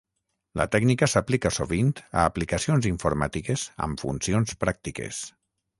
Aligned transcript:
La 0.61 0.65
tècnica 0.75 1.09
s'aplica 1.13 1.51
sovint 1.59 1.91
a 2.01 2.23
aplicacions 2.31 2.89
informàtiques 2.93 3.69
amb 3.89 4.07
funcions 4.07 4.61
pràctiques. 4.65 5.25